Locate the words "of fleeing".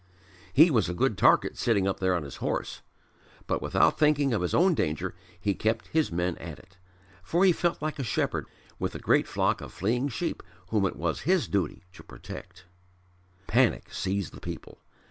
9.61-10.09